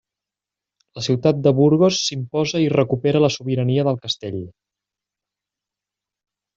La 0.99 1.03
ciutat 1.07 1.43
de 1.49 1.53
Burgos 1.59 1.99
s'imposa 2.07 2.63
i 2.65 2.73
recupera 2.75 3.23
la 3.27 3.31
sobirania 3.37 3.87
del 3.91 4.03
Castell. 4.09 4.43